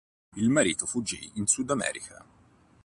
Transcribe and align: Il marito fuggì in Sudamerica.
Il 0.37 0.49
marito 0.49 0.87
fuggì 0.87 1.31
in 1.35 1.45
Sudamerica. 1.45 2.25